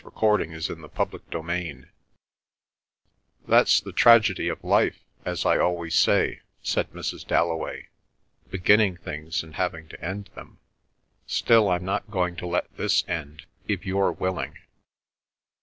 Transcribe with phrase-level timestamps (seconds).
[0.01, 0.15] She could
[0.49, 1.31] not sleep again.
[1.31, 1.85] CHAPTER VI
[3.47, 7.23] "That's the tragedy of life—as I always say!" said Mrs.
[7.27, 7.89] Dalloway.
[8.49, 10.57] "Beginning things and having to end them.
[11.27, 14.57] Still, I'm not going to let this end, if you're willing."